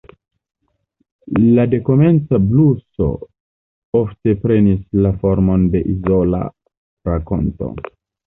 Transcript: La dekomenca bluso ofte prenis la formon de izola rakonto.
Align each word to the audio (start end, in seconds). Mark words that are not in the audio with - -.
La 1.57 1.65
dekomenca 1.73 2.39
bluso 2.53 3.09
ofte 4.01 4.35
prenis 4.45 4.81
la 5.07 5.13
formon 5.25 5.67
de 5.77 5.85
izola 5.95 6.43
rakonto. 7.11 7.71